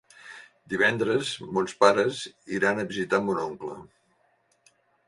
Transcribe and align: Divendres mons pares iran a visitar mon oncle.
Divendres 0.73 1.33
mons 1.59 1.75
pares 1.83 2.25
iran 2.61 2.81
a 2.81 2.89
visitar 2.95 3.23
mon 3.31 3.45
oncle. 3.47 3.79